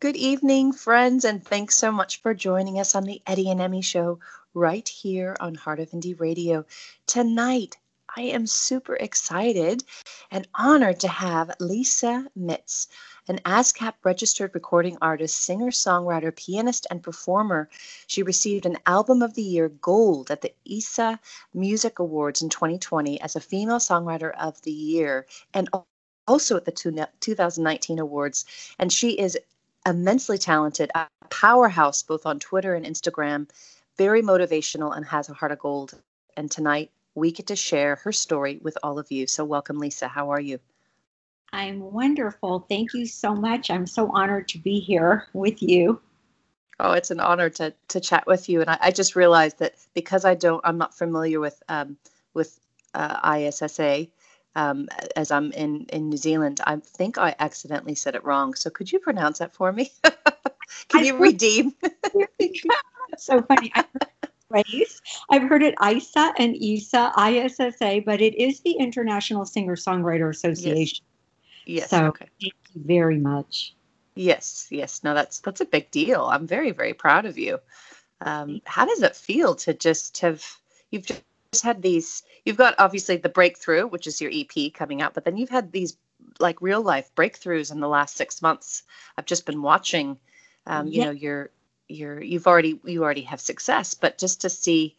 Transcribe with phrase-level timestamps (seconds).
[0.00, 3.82] Good evening, friends, and thanks so much for joining us on the Eddie and Emmy
[3.82, 4.18] Show
[4.54, 6.64] right here on Heart of Indie Radio.
[7.06, 7.76] Tonight,
[8.16, 9.84] I am super excited
[10.30, 12.86] and honored to have Lisa Mitz,
[13.28, 17.68] an ASCAP registered recording artist, singer, songwriter, pianist, and performer.
[18.06, 21.20] She received an Album of the Year Gold at the ISA
[21.52, 25.68] Music Awards in 2020 as a Female Songwriter of the Year and
[26.26, 26.72] also at the
[27.20, 28.46] 2019 awards.
[28.78, 29.36] And she is
[29.86, 33.48] immensely talented, a powerhouse both on Twitter and Instagram,
[33.96, 35.94] very motivational, and has a heart of gold.
[36.36, 39.26] And tonight we get to share her story with all of you.
[39.26, 40.08] So, welcome, Lisa.
[40.08, 40.58] How are you?
[41.52, 42.66] I'm wonderful.
[42.68, 43.70] Thank you so much.
[43.70, 46.00] I'm so honored to be here with you.
[46.78, 48.60] Oh, it's an honor to to chat with you.
[48.60, 51.96] And I, I just realized that because I don't, I'm not familiar with um,
[52.32, 52.58] with
[52.94, 54.06] uh, ISSA
[54.56, 56.60] um, as I'm in, in New Zealand.
[56.66, 58.54] I think I accidentally said it wrong.
[58.54, 59.90] So could you pronounce that for me?
[60.88, 61.74] Can you redeem?
[63.18, 63.72] so funny.
[63.74, 63.86] I've
[64.52, 64.86] heard,
[65.30, 71.04] I've heard it ISA and ISA, ISSA, but it is the International Singer Songwriter Association.
[71.64, 71.82] Yes.
[71.82, 71.90] yes.
[71.90, 72.28] So okay.
[72.40, 73.74] thank you very much.
[74.14, 75.02] Yes, yes.
[75.04, 76.24] No, that's that's a big deal.
[76.24, 77.58] I'm very, very proud of you.
[78.20, 80.44] Um, how does it feel to just have
[80.90, 81.06] you've
[81.52, 85.24] just had these you've got obviously the breakthrough which is your ep coming out but
[85.24, 85.96] then you've had these
[86.38, 88.84] like real life breakthroughs in the last six months
[89.18, 90.16] i've just been watching
[90.66, 91.04] um, you yeah.
[91.06, 91.50] know you're
[91.88, 94.94] you're you've already you already have success but just to see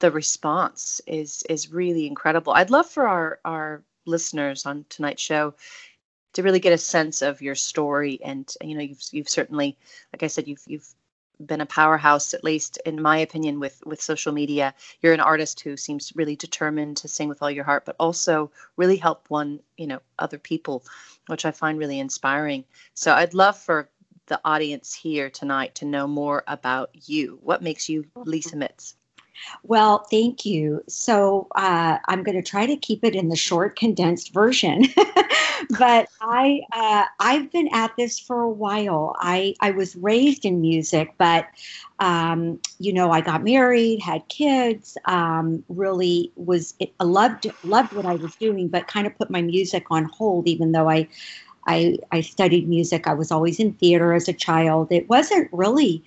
[0.00, 5.54] the response is is really incredible i'd love for our our listeners on tonight's show
[6.32, 9.76] to really get a sense of your story and you know you've you've certainly
[10.12, 10.88] like i said you've you've
[11.46, 14.74] been a powerhouse, at least in my opinion, with with social media.
[15.00, 18.50] You're an artist who seems really determined to sing with all your heart, but also
[18.76, 20.84] really help one, you know, other people,
[21.26, 22.64] which I find really inspiring.
[22.94, 23.88] So I'd love for
[24.26, 27.38] the audience here tonight to know more about you.
[27.42, 28.94] What makes you Lisa Mitz?
[28.94, 29.01] Mm-hmm.
[29.64, 30.82] Well, thank you.
[30.88, 34.84] So uh, I'm going to try to keep it in the short, condensed version.
[35.78, 39.14] but I uh, I've been at this for a while.
[39.18, 41.46] I I was raised in music, but
[42.00, 44.96] um, you know I got married, had kids.
[45.06, 49.42] Um, really was it, loved loved what I was doing, but kind of put my
[49.42, 51.08] music on hold, even though I.
[51.64, 53.06] I, I studied music.
[53.06, 54.88] I was always in theater as a child.
[54.90, 56.02] It wasn't really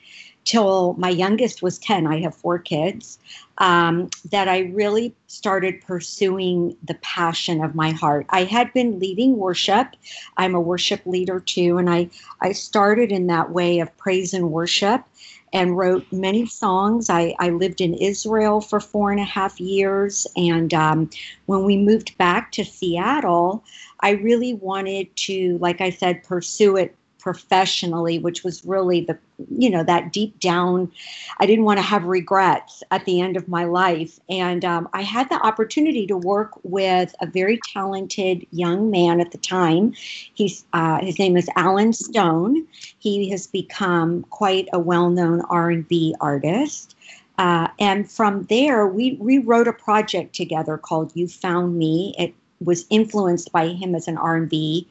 [0.45, 3.19] till my youngest was 10, I have four kids,
[3.57, 8.27] um, that I really started pursuing the passion of my heart.
[8.29, 9.95] I had been leading worship.
[10.37, 11.77] I'm a worship leader too.
[11.77, 12.09] And I,
[12.41, 15.03] I started in that way of praise and worship
[15.51, 17.09] and wrote many songs.
[17.09, 20.27] I, I lived in Israel for four and a half years.
[20.35, 21.09] And um,
[21.45, 23.63] when we moved back to Seattle,
[24.01, 29.17] I really wanted to, like I said, pursue it professionally, which was really the,
[29.49, 30.91] you know, that deep down,
[31.39, 34.19] I didn't want to have regrets at the end of my life.
[34.29, 39.31] And um, I had the opportunity to work with a very talented young man at
[39.31, 39.93] the time.
[40.35, 42.67] He's uh, his name is Allen Stone.
[42.99, 46.95] He has become quite a well-known R&B artist.
[47.39, 52.35] Uh, and from there, we, we wrote a project together called "You Found Me." It
[52.59, 54.87] was influenced by him as an R&B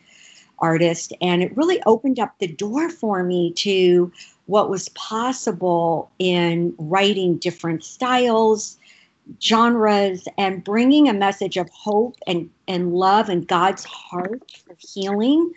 [0.59, 1.13] artist.
[1.21, 4.13] And it really opened up the door for me to
[4.47, 8.79] what was possible in writing different styles,
[9.43, 15.53] genres, and bringing a message of hope and, and love and God's heart for healing.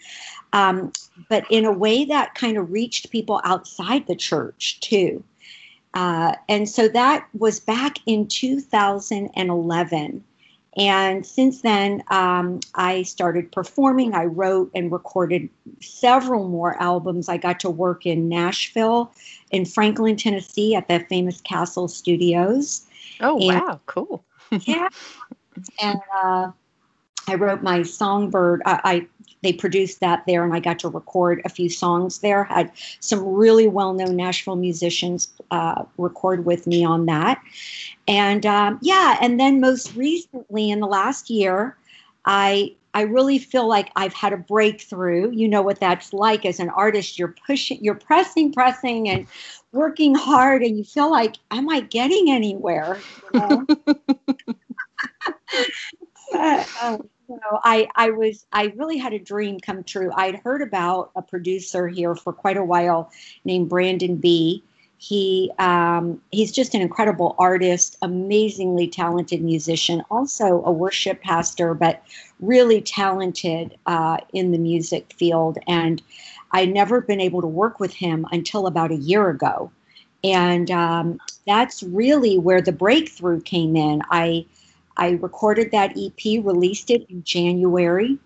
[0.53, 0.91] Um,
[1.29, 5.24] but in a way that kind of reached people outside the church too.
[5.94, 10.24] Uh, and so that was back in 2011.
[10.77, 14.13] And since then, um, I started performing.
[14.13, 15.49] I wrote and recorded
[15.81, 17.29] several more albums.
[17.29, 19.11] I got to work in Nashville,
[19.49, 22.85] in Franklin, Tennessee, at the famous Castle Studios.
[23.19, 24.23] Oh, and, wow, cool.
[24.51, 24.89] yeah.
[25.81, 26.51] And uh,
[27.27, 28.61] I wrote my Songbird.
[28.65, 29.07] I, I
[29.43, 32.45] they produced that there and I got to record a few songs there.
[32.45, 37.41] Had some really well known Nashville musicians uh, record with me on that.
[38.07, 41.78] And um, yeah, and then most recently in the last year,
[42.25, 45.29] I I really feel like I've had a breakthrough.
[45.31, 47.19] You know what that's like as an artist.
[47.19, 49.28] You're pushing, you're pressing, pressing, and
[49.72, 52.99] working hard, and you feel like, am I getting anywhere?
[53.34, 53.67] You know?
[56.81, 60.12] um, know, I, I was, I really had a dream come true.
[60.16, 63.12] I'd heard about a producer here for quite a while
[63.44, 64.64] named Brandon B.
[65.00, 72.02] He, um, he's just an incredible artist, amazingly talented musician, also a worship pastor, but
[72.40, 75.59] really talented uh, in the music field.
[75.68, 76.02] And
[76.52, 79.72] I'd never been able to work with him until about a year ago.
[80.24, 84.02] And um, that's really where the breakthrough came in.
[84.09, 84.46] I,
[84.97, 88.17] I recorded that EP, released it in January,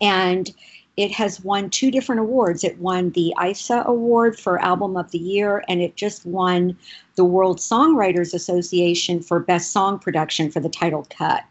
[0.00, 0.50] and
[0.96, 2.62] it has won two different awards.
[2.62, 6.76] It won the ISA Award for Album of the Year, and it just won
[7.16, 11.44] the World Songwriters Association for Best Song Production for the title cut.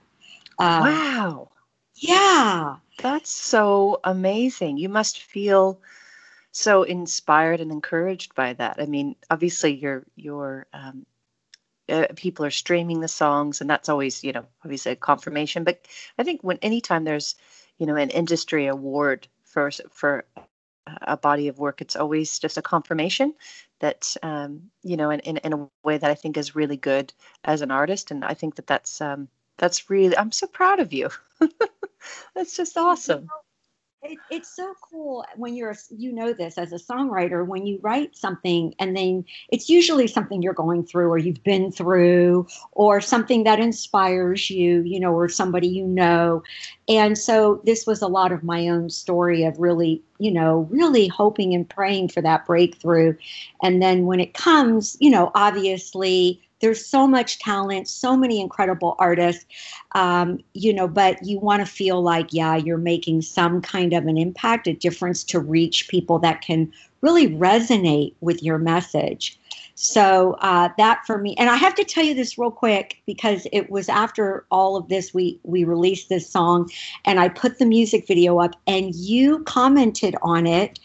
[0.59, 1.49] Uh, wow.
[1.95, 2.75] Yeah.
[3.01, 4.77] That's so amazing.
[4.77, 5.79] You must feel
[6.51, 8.77] so inspired and encouraged by that.
[8.79, 11.05] I mean, obviously, your your um,
[11.89, 15.63] uh, people are streaming the songs, and that's always, you know, obviously a confirmation.
[15.63, 15.85] But
[16.17, 17.35] I think when anytime there's,
[17.77, 20.25] you know, an industry award for for
[21.01, 23.33] a body of work, it's always just a confirmation
[23.79, 27.13] that, um, you know, in, in in a way that I think is really good
[27.43, 29.27] as an artist, and I think that that's um,
[29.57, 31.09] that's really i'm so proud of you.
[32.33, 33.29] That's just awesome
[34.01, 38.15] it, it's so cool when you're you know this as a songwriter when you write
[38.15, 43.43] something and then it's usually something you're going through or you've been through or something
[43.43, 46.41] that inspires you you know or somebody you know.
[46.87, 51.07] And so this was a lot of my own story of really you know really
[51.07, 53.15] hoping and praying for that breakthrough.
[53.61, 58.95] And then when it comes you know obviously there's so much talent, so many incredible
[58.99, 59.45] artists,
[59.93, 64.05] um, you know, but you want to feel like, yeah, you're making some kind of
[64.05, 66.71] an impact, a difference to reach people that can
[67.01, 69.39] really resonate with your message.
[69.75, 73.47] So uh, that for me, and I have to tell you this real quick because
[73.53, 76.69] it was after all of this we we released this song,
[77.05, 80.79] and I put the music video up, and you commented on it.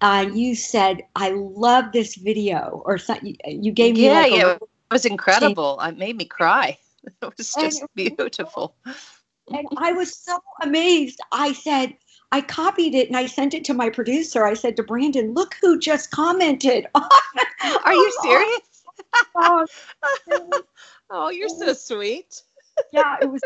[0.00, 3.36] Uh, you said, "I love this video," or something.
[3.46, 4.58] You gave me yeah, like yeah
[4.92, 5.80] was incredible.
[5.80, 6.78] It made me cry.
[7.20, 8.76] It was just beautiful.
[9.48, 11.18] And I was so amazed.
[11.32, 11.96] I said,
[12.30, 14.46] I copied it and I sent it to my producer.
[14.46, 16.86] I said to Brandon, look who just commented.
[16.94, 18.84] Are you serious?
[19.34, 19.66] oh,
[21.10, 22.40] oh, you're so sweet.
[22.92, 23.40] yeah, it was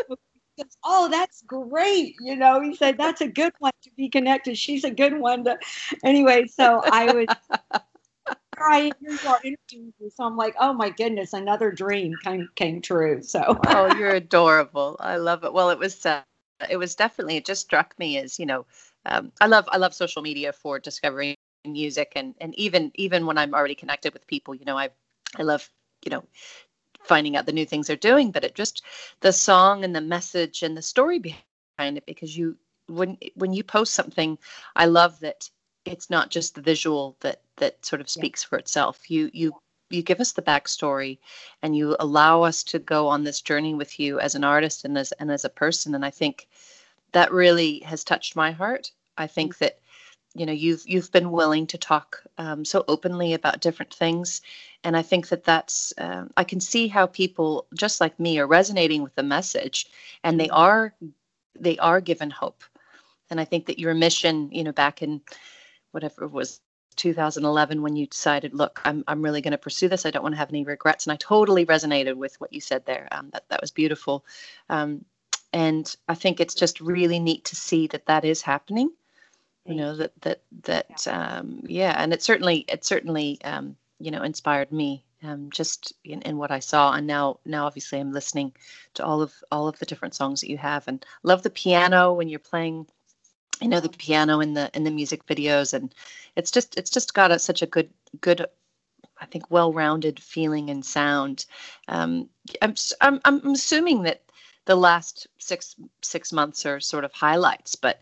[0.83, 2.15] oh, that's great.
[2.19, 4.57] You know, he said, that's a good one to be connected.
[4.57, 5.57] She's a good one to,
[6.03, 6.47] anyway.
[6.47, 7.81] So I was,
[8.57, 8.91] crying.
[8.99, 10.09] Here you are interviewing me.
[10.15, 13.21] So I'm like, oh my goodness, another dream came came true.
[13.21, 14.97] So oh, you're adorable.
[14.99, 15.53] I love it.
[15.53, 16.21] Well, it was uh,
[16.69, 18.65] it was definitely it just struck me as you know,
[19.05, 23.37] um, I love I love social media for discovering music and and even even when
[23.37, 24.89] I'm already connected with people, you know, I
[25.37, 25.69] I love
[26.03, 26.23] you know
[27.03, 28.81] finding out the new things they're doing, but it just
[29.21, 32.57] the song and the message and the story behind it because you
[32.87, 34.37] when when you post something,
[34.75, 35.49] I love that
[35.87, 38.49] it's not just the visual that that sort of speaks yeah.
[38.49, 39.09] for itself.
[39.09, 39.53] You you
[39.89, 41.17] you give us the backstory
[41.61, 44.97] and you allow us to go on this journey with you as an artist and
[44.97, 45.95] as and as a person.
[45.95, 46.47] And I think
[47.13, 48.91] that really has touched my heart.
[49.17, 49.65] I think mm-hmm.
[49.65, 49.79] that
[50.37, 54.41] you know you've you've been willing to talk um, so openly about different things
[54.83, 58.45] and i think that that's uh, i can see how people just like me are
[58.47, 59.87] resonating with the message
[60.23, 60.55] and they mm-hmm.
[60.55, 60.93] are
[61.59, 62.63] they are given hope
[63.29, 65.21] and i think that your mission you know back in
[65.97, 66.61] whatever it was
[66.95, 70.05] 2011 when you decided, look, I'm, I'm really going to pursue this.
[70.05, 71.07] I don't want to have any regrets.
[71.07, 73.07] And I totally resonated with what you said there.
[73.11, 74.23] Um, that, that was beautiful.
[74.69, 75.05] Um,
[75.53, 78.91] and I think it's just really neat to see that that is happening.
[79.65, 81.37] You know, that, that, that, yeah.
[81.37, 81.95] Um, yeah.
[81.97, 86.51] And it certainly, it certainly, um, you know, inspired me um, just in, in what
[86.51, 86.93] I saw.
[86.93, 88.53] And now, now obviously I'm listening
[88.93, 92.13] to all of, all of the different songs that you have and love the piano
[92.13, 92.85] when you're playing
[93.61, 95.93] I know the piano in the in the music videos, and
[96.35, 97.89] it's just it's just got a, such a good
[98.21, 98.45] good
[99.19, 101.45] I think well-rounded feeling and sound.
[101.87, 102.29] Um,
[102.61, 104.21] I'm, I'm I'm assuming that
[104.65, 108.01] the last six six months are sort of highlights, but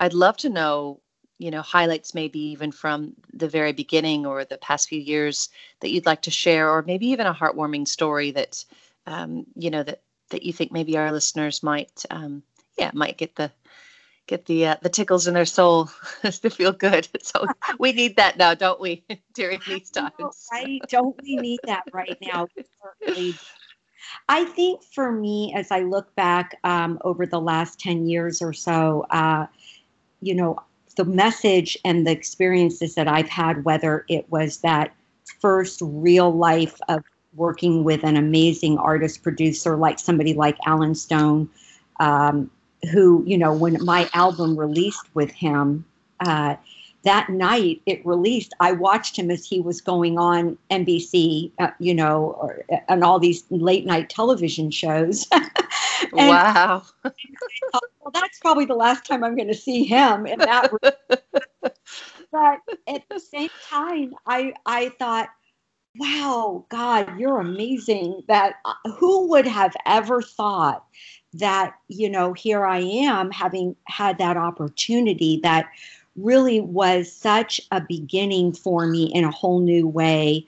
[0.00, 1.00] I'd love to know
[1.38, 5.90] you know highlights maybe even from the very beginning or the past few years that
[5.90, 8.64] you'd like to share, or maybe even a heartwarming story that
[9.06, 12.42] um, you know that that you think maybe our listeners might um,
[12.78, 13.50] yeah might get the
[14.26, 15.90] get the uh, the tickles in their soul
[16.22, 17.08] to feel good.
[17.22, 17.46] So
[17.78, 19.04] we need that now, don't we,
[19.34, 20.48] during these times?
[20.52, 20.80] Right?
[20.88, 22.48] Don't we need that right now?
[24.28, 28.52] I think for me, as I look back um, over the last ten years or
[28.52, 29.46] so, uh,
[30.20, 30.58] you know,
[30.96, 34.94] the message and the experiences that I've had, whether it was that
[35.40, 37.02] first real life of
[37.34, 41.48] working with an amazing artist producer like somebody like Allen Stone.
[42.00, 42.50] Um,
[42.90, 45.84] who, you know, when my album released with him,
[46.20, 46.56] uh,
[47.04, 51.94] that night it released, I watched him as he was going on NBC, uh, you
[51.94, 55.26] know, or, and all these late night television shows.
[56.12, 56.82] wow.
[57.02, 60.26] Thought, well, that's probably the last time I'm going to see him.
[60.26, 60.70] in that
[61.60, 65.28] but at the same time, I I thought,
[65.98, 68.22] wow, God, you're amazing.
[68.28, 70.84] That uh, who would have ever thought
[71.34, 75.68] that you know here I am having had that opportunity that
[76.16, 80.46] really was such a beginning for me in a whole new way.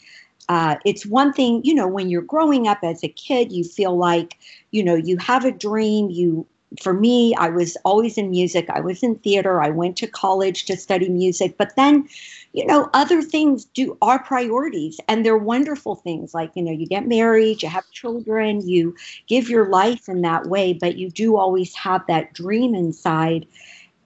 [0.48, 3.96] Uh, it's one thing, you know, when you're growing up as a kid, you feel
[3.96, 4.38] like,
[4.70, 6.46] you know, you have a dream, you
[6.80, 8.68] for me, I was always in music.
[8.70, 9.62] I was in theater.
[9.62, 11.56] I went to college to study music.
[11.56, 12.08] But then,
[12.52, 16.34] you know, other things do are priorities and they're wonderful things.
[16.34, 18.94] Like, you know, you get married, you have children, you
[19.26, 23.46] give your life in that way, but you do always have that dream inside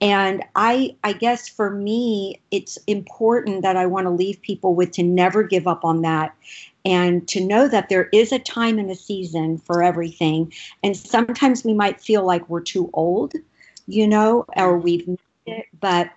[0.01, 4.91] and i i guess for me it's important that i want to leave people with
[4.91, 6.35] to never give up on that
[6.85, 10.51] and to know that there is a time and a season for everything
[10.83, 13.33] and sometimes we might feel like we're too old
[13.87, 14.83] you know or mm-hmm.
[14.83, 16.11] we've missed it but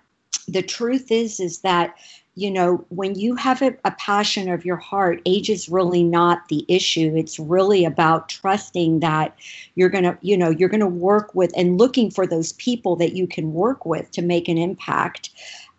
[0.47, 1.95] the truth is is that
[2.35, 6.47] you know, when you have a, a, passion of your heart, age is really not
[6.49, 7.13] the issue.
[7.15, 9.37] It's really about trusting that
[9.75, 12.97] you're going to, you know, you're going to work with and looking for those people
[12.97, 15.29] that you can work with to make an impact.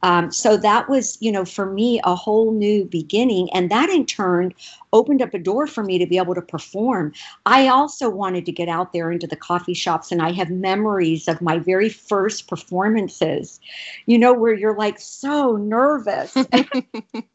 [0.02, 3.48] Um, so that was, you know, for me, a whole new beginning.
[3.52, 4.52] And that in turn
[4.92, 7.12] opened up a door for me to be able to perform.
[7.44, 11.28] I also wanted to get out there into the coffee shops, and I have memories
[11.28, 13.60] of my very first performances,
[14.06, 16.34] you know, where you're like so nervous.
[16.34, 16.74] you're,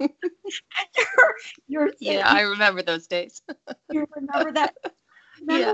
[1.67, 3.41] you're yeah, I remember those days.
[3.91, 4.75] you remember that?
[5.41, 5.73] Remember yeah.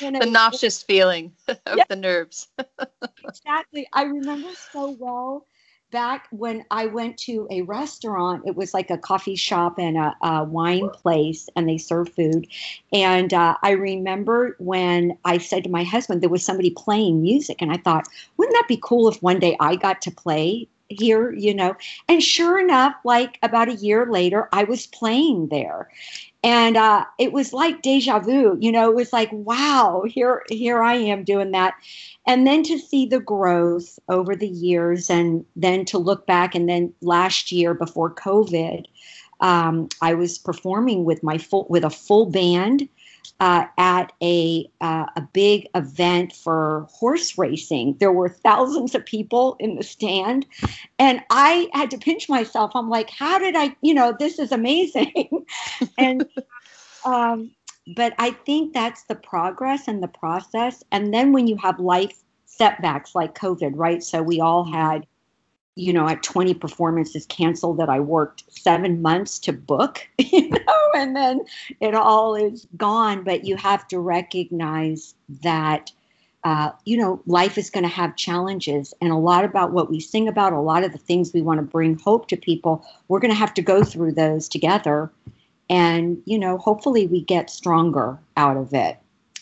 [0.00, 1.84] You know, the nauseous feeling of yeah.
[1.88, 2.48] the nerves.
[3.22, 3.86] exactly.
[3.92, 5.46] I remember so well
[5.94, 10.16] back when I went to a restaurant, it was like a coffee shop and a,
[10.22, 12.48] a wine place, and they serve food.
[12.92, 17.62] And uh, I remember when I said to my husband, there was somebody playing music,
[17.62, 21.32] and I thought, wouldn't that be cool if one day I got to play here,
[21.32, 21.76] you know?
[22.08, 25.90] And sure enough, like about a year later, I was playing there
[26.44, 30.82] and uh, it was like deja vu you know it was like wow here here
[30.82, 31.74] i am doing that.
[32.26, 36.68] And then to see the growth over the years and then to look back and
[36.68, 38.84] then last year before covid
[39.40, 42.88] um, i was performing with my full with a full band
[43.40, 47.96] uh, at a uh, a big event for horse racing.
[47.98, 50.46] There were thousands of people in the stand,
[50.98, 52.72] and I had to pinch myself.
[52.74, 53.76] I'm like, how did I?
[53.80, 55.46] You know, this is amazing,
[55.98, 56.26] and.
[57.04, 57.50] Um,
[57.94, 60.82] but I think that's the progress and the process.
[60.90, 64.02] And then when you have life setbacks like COVID, right?
[64.02, 65.06] So we all had
[65.76, 70.90] you know, at 20 performances canceled that I worked seven months to book, you know,
[70.94, 71.40] and then
[71.80, 73.24] it all is gone.
[73.24, 75.90] But you have to recognize that,
[76.44, 78.94] uh, you know, life is going to have challenges.
[79.00, 81.58] And a lot about what we sing about, a lot of the things we want
[81.58, 85.10] to bring hope to people, we're going to have to go through those together.
[85.68, 88.98] And, you know, hopefully we get stronger out of it.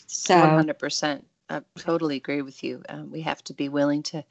[0.07, 1.21] So 100%.
[1.49, 2.81] I totally agree with you.
[2.89, 4.23] Um, we have to be willing to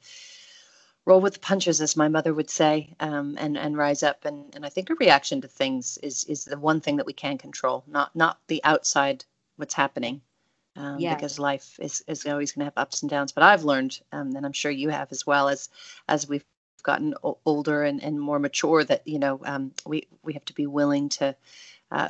[1.05, 4.25] roll with the punches, as my mother would say, um, and and rise up.
[4.25, 7.13] And and I think a reaction to things is is the one thing that we
[7.13, 9.25] can control, not not the outside
[9.57, 10.21] what's happening.
[10.75, 11.15] Um, yes.
[11.15, 13.31] Because life is, is always going to have ups and downs.
[13.31, 15.69] But I've learned, um, and I'm sure you have as well, as
[16.07, 16.45] as we've
[16.81, 20.53] gotten o- older and, and more mature, that you know um, we we have to
[20.53, 21.35] be willing to
[21.91, 22.09] uh,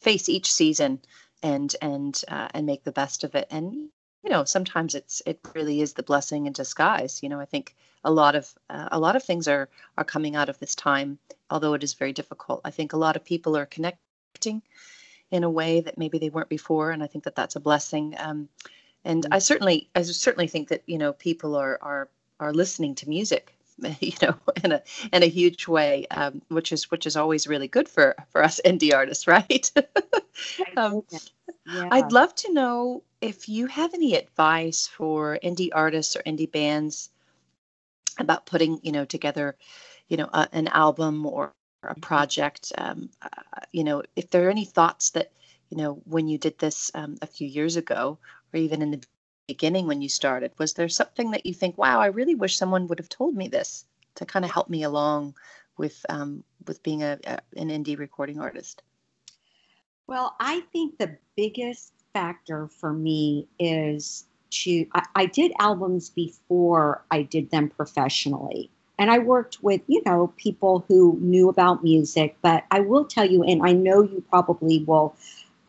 [0.00, 1.00] face each season
[1.42, 3.46] and and uh, and make the best of it.
[3.50, 3.90] And
[4.22, 7.22] you know sometimes it's it really is the blessing in disguise.
[7.22, 7.74] You know I think
[8.04, 11.18] a lot of uh, a lot of things are are coming out of this time
[11.50, 14.62] although it is very difficult i think a lot of people are connecting
[15.30, 18.14] in a way that maybe they weren't before and i think that that's a blessing
[18.18, 18.48] um,
[19.04, 19.34] and mm-hmm.
[19.34, 22.08] i certainly i certainly think that you know people are are
[22.38, 23.54] are listening to music
[24.00, 27.68] you know in a in a huge way um, which is which is always really
[27.68, 29.70] good for for us indie artists right
[30.76, 31.88] um, yeah.
[31.90, 37.10] i'd love to know if you have any advice for indie artists or indie bands
[38.18, 39.56] about putting you know together
[40.08, 41.52] you know a, an album or
[41.84, 43.28] a project um, uh,
[43.72, 45.32] you know if there are any thoughts that
[45.70, 48.18] you know when you did this um, a few years ago
[48.52, 49.02] or even in the
[49.46, 52.86] beginning when you started was there something that you think wow i really wish someone
[52.86, 53.84] would have told me this
[54.14, 55.34] to kind of help me along
[55.76, 58.82] with um, with being a, a an indie recording artist
[60.06, 67.02] well i think the biggest factor for me is to I, I did albums before
[67.10, 68.70] I did them professionally.
[68.98, 73.24] And I worked with, you know, people who knew about music, but I will tell
[73.24, 75.16] you, and I know you probably will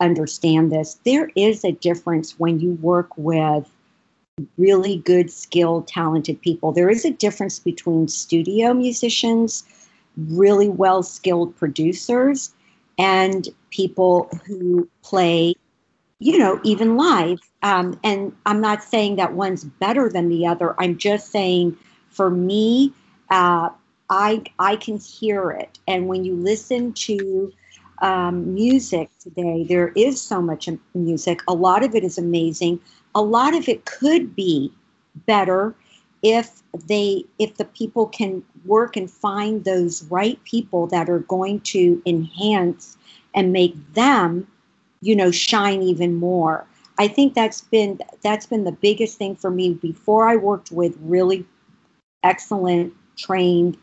[0.00, 3.70] understand this, there is a difference when you work with
[4.58, 6.72] really good, skilled, talented people.
[6.72, 9.64] There is a difference between studio musicians,
[10.16, 12.52] really well skilled producers,
[12.98, 15.54] and people who play,
[16.22, 17.40] you know, even live.
[17.62, 20.80] Um, and I'm not saying that one's better than the other.
[20.80, 21.76] I'm just saying
[22.10, 22.92] for me,
[23.30, 23.70] uh,
[24.08, 25.80] I, I can hear it.
[25.88, 27.52] And when you listen to
[28.02, 31.40] um, music today, there is so much music.
[31.48, 32.80] A lot of it is amazing.
[33.16, 34.72] A lot of it could be
[35.26, 35.74] better
[36.22, 41.60] if they if the people can work and find those right people that are going
[41.60, 42.96] to enhance
[43.34, 44.46] and make them
[45.02, 46.66] you know shine even more.
[46.98, 49.74] I think that's been that's been the biggest thing for me.
[49.74, 51.44] Before i worked with really
[52.22, 53.76] excellent trained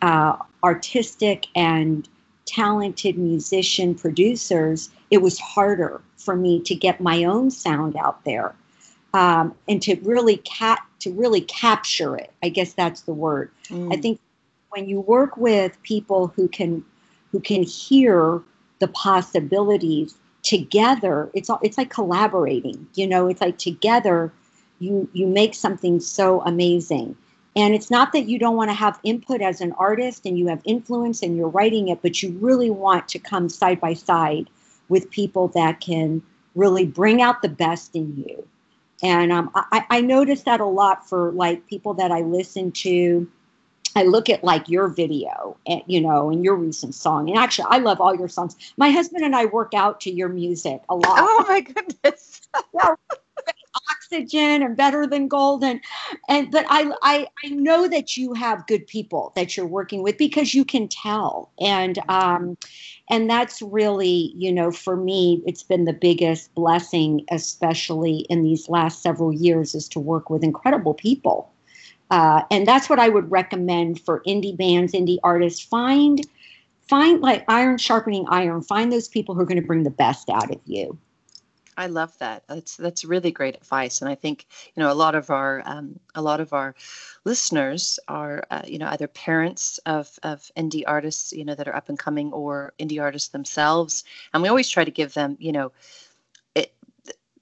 [0.00, 2.08] uh, artistic and
[2.46, 8.54] talented musician producers it was harder for me to get my own sound out there
[9.14, 12.32] um, and to really cap to really capture it.
[12.42, 13.50] I guess that's the word.
[13.68, 13.92] Mm.
[13.92, 14.20] i think
[14.70, 16.84] when you work with people who can
[17.30, 18.42] who can hear
[18.80, 24.32] the possibilities together it's all it's like collaborating you know it's like together
[24.78, 27.16] you you make something so amazing.
[27.56, 30.48] And it's not that you don't want to have input as an artist and you
[30.48, 34.50] have influence and you're writing it but you really want to come side by side
[34.88, 36.20] with people that can
[36.56, 38.46] really bring out the best in you.
[39.02, 43.28] And um, I, I notice that a lot for like people that i listen to
[43.96, 47.28] I look at like your video, and, you know, and your recent song.
[47.28, 48.56] And actually, I love all your songs.
[48.76, 51.18] My husband and I work out to your music a lot.
[51.18, 52.40] Oh my goodness!
[53.90, 55.80] oxygen and better than gold, and
[56.28, 60.18] and but I I I know that you have good people that you're working with
[60.18, 62.56] because you can tell, and um,
[63.10, 68.68] and that's really you know for me it's been the biggest blessing, especially in these
[68.68, 71.50] last several years, is to work with incredible people
[72.10, 75.60] uh, and that's what I would recommend for indie bands, indie artists.
[75.60, 76.20] Find
[76.88, 78.62] find like iron sharpening iron.
[78.62, 80.98] Find those people who are going to bring the best out of you.
[81.76, 82.44] I love that.
[82.46, 85.98] That's that's really great advice, and I think you know a lot of our um,
[86.14, 86.74] a lot of our
[87.24, 91.74] listeners are uh, you know either parents of of indie artists you know that are
[91.74, 95.52] up and coming or indie artists themselves, and we always try to give them you
[95.52, 95.72] know
[96.54, 96.72] it,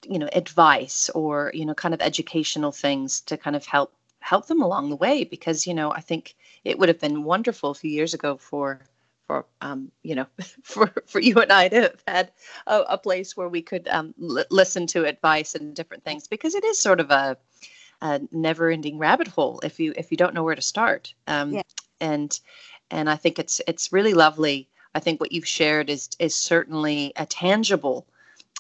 [0.09, 4.47] you know advice or you know kind of educational things to kind of help help
[4.47, 7.75] them along the way because you know I think it would have been wonderful a
[7.75, 8.81] few years ago for
[9.27, 10.27] for um, you know
[10.63, 12.33] for for you and I to have had
[12.67, 16.55] a, a place where we could um, l- listen to advice and different things because
[16.55, 17.37] it is sort of a,
[18.01, 21.63] a never-ending rabbit hole if you if you don't know where to start um, yeah.
[22.01, 22.41] and
[22.93, 24.69] and I think it's it's really lovely.
[24.95, 28.07] I think what you've shared is is certainly a tangible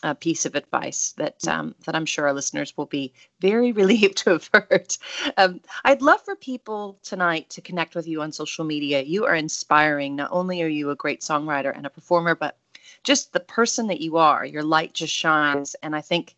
[0.02, 1.52] a piece of advice that mm.
[1.52, 4.96] um, that I'm sure our listeners will be very relieved to have heard.
[5.36, 9.02] Um, I'd love for people tonight to connect with you on social media.
[9.02, 10.16] You are inspiring.
[10.16, 12.56] Not only are you a great songwriter and a performer, but
[13.04, 14.44] just the person that you are.
[14.44, 16.36] Your light just shines, and I think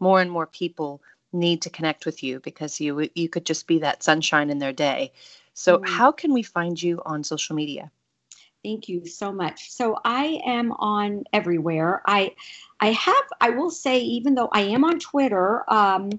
[0.00, 3.78] more and more people need to connect with you because you you could just be
[3.78, 5.12] that sunshine in their day.
[5.54, 5.92] So, mm-hmm.
[5.92, 7.90] how can we find you on social media?
[8.62, 9.72] Thank you so much.
[9.72, 12.02] So I am on everywhere.
[12.06, 12.34] I
[12.78, 16.10] I have I will say even though I am on Twitter um,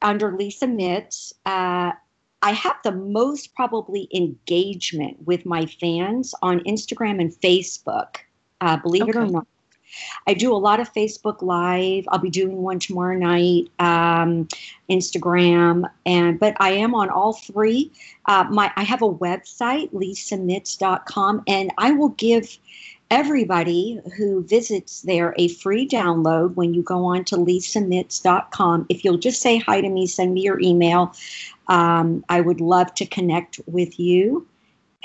[0.00, 1.92] under Lisa Mitz, uh,
[2.40, 8.16] I have the most probably engagement with my fans on Instagram and Facebook.
[8.60, 9.10] Uh, believe okay.
[9.10, 9.46] it or not.
[10.26, 12.04] I do a lot of Facebook Live.
[12.08, 14.48] I'll be doing one tomorrow night, um,
[14.90, 17.90] Instagram, and but I am on all three.
[18.26, 22.58] Uh, my I have a website, lisamitz.com, and I will give
[23.10, 28.86] everybody who visits there a free download when you go on to lisamitz.com.
[28.88, 31.14] If you'll just say hi to me, send me your email.
[31.68, 34.46] Um, I would love to connect with you.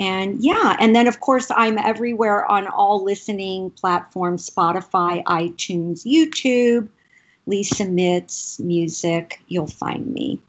[0.00, 6.88] And yeah, and then of course I'm everywhere on all listening platforms Spotify, iTunes, YouTube,
[7.46, 9.40] Lisa Mitz Music.
[9.46, 10.40] You'll find me.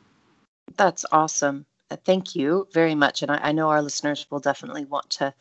[0.78, 1.66] That's awesome.
[1.92, 3.22] Uh, thank you very much.
[3.22, 5.34] And I, I, know our listeners will definitely want to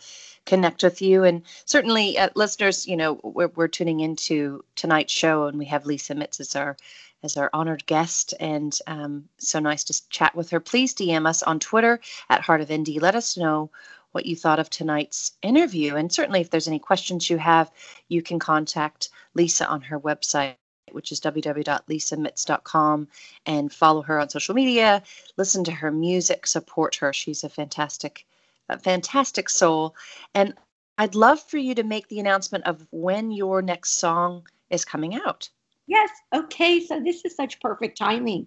[0.45, 1.25] connect with you.
[1.25, 5.87] And certainly, uh, listeners, you know, we're, we're tuning into tonight's show and we have
[5.87, 6.77] Lisa Mitz as our
[7.25, 8.35] as our honored guest.
[8.39, 10.61] And um, so nice to chat with her.
[10.61, 13.01] Please DM us on Twitter at Heart of Indie.
[13.01, 13.71] Let us know
[14.13, 15.97] what you thought of tonight's interview.
[15.97, 17.71] And certainly, if there's any questions you have,
[18.09, 20.55] you can contact Lisa on her website,
[20.93, 23.09] which is www.lisamitz.com,
[23.47, 25.03] and follow her on social media,
[25.37, 27.13] listen to her music, support her.
[27.13, 28.25] She's a fantastic,
[28.69, 29.97] a fantastic soul.
[30.33, 30.55] And
[30.97, 35.17] I'd love for you to make the announcement of when your next song is coming
[35.17, 35.49] out.
[35.87, 36.11] Yes.
[36.35, 36.85] Okay.
[36.85, 38.47] So this is such perfect timing.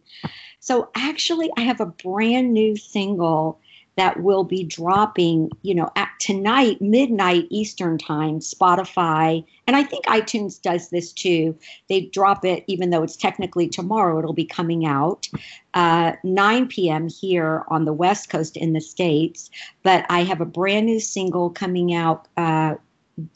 [0.59, 3.59] So actually, I have a brand new single
[3.97, 10.05] that will be dropping, you know, at tonight, midnight Eastern time, Spotify, and I think
[10.05, 11.57] iTunes does this too.
[11.89, 15.27] They drop it, even though it's technically tomorrow, it'll be coming out
[15.73, 17.09] uh, 9 p.m.
[17.09, 19.49] here on the West Coast in the States.
[19.81, 22.75] But I have a brand new single coming out uh,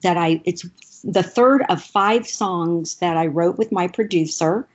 [0.03, 0.63] that I, it's
[1.03, 4.67] the third of five songs that I wrote with my producer,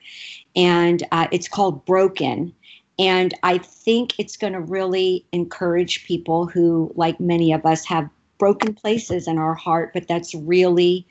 [0.55, 2.53] and uh, it's called Broken
[2.99, 8.09] and I think it's going to really encourage people who, like many of us, have
[8.37, 11.05] broken places in our heart, but that's really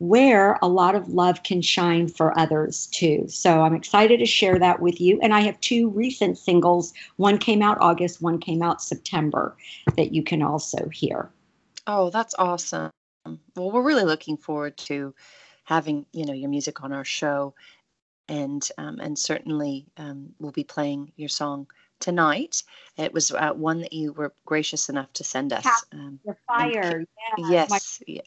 [0.00, 3.24] where a lot of love can shine for others too.
[3.28, 5.18] So I'm excited to share that with you.
[5.20, 6.92] And I have two recent singles.
[7.16, 9.56] One came out August, one came out September
[9.96, 11.30] that you can also hear.
[11.88, 12.90] Oh, that's awesome.
[13.58, 15.14] Well, we're really looking forward to
[15.64, 17.54] having, you know, your music on our show
[18.28, 21.66] and um, and certainly um, we'll be playing your song
[21.98, 22.62] tonight.
[22.96, 25.66] It was uh, one that you were gracious enough to send us.
[25.92, 27.04] Um, the fire,
[27.38, 28.20] yeah, yes, my,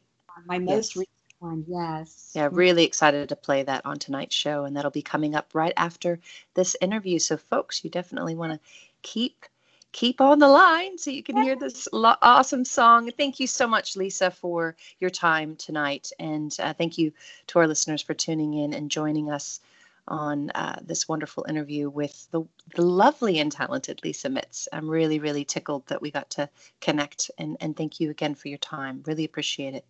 [0.45, 0.97] my most yes.
[0.97, 2.31] recent one, yes.
[2.35, 5.73] Yeah, really excited to play that on tonight's show, and that'll be coming up right
[5.77, 6.19] after
[6.55, 7.19] this interview.
[7.19, 8.59] So, folks, you definitely want to
[9.03, 9.45] keep
[9.91, 13.11] keep on the line so you can hear this lo- awesome song.
[13.11, 16.11] Thank you so much, Lisa, for your time tonight.
[16.19, 17.11] And uh, thank you
[17.47, 19.59] to our listeners for tuning in and joining us
[20.07, 22.43] on uh, this wonderful interview with the,
[22.75, 24.67] the lovely and talented Lisa Mitz.
[24.73, 26.49] I'm really, really tickled that we got to
[26.79, 29.03] connect and, and thank you again for your time.
[29.05, 29.85] Really appreciate it.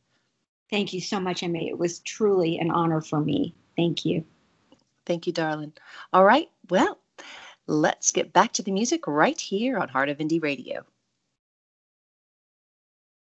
[0.70, 1.60] Thank you so much, Emma.
[1.60, 3.56] It was truly an honor for me.
[3.76, 4.24] Thank you.
[5.06, 5.74] Thank you, darling.
[6.14, 6.50] All right.
[6.70, 6.98] Well,
[7.72, 10.86] let's get back to the music right here on Heart of Indie Radio.